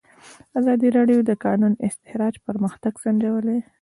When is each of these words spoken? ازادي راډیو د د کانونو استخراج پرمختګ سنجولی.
ازادي 0.59 0.87
راډیو 0.97 1.19
د 1.23 1.25
د 1.29 1.31
کانونو 1.43 1.81
استخراج 1.87 2.35
پرمختګ 2.47 2.93
سنجولی. 3.03 3.59